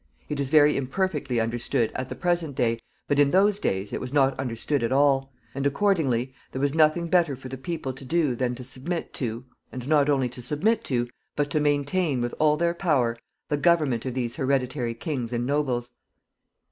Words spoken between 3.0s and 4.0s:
but in those days